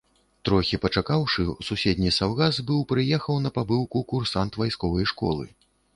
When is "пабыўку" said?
3.59-4.03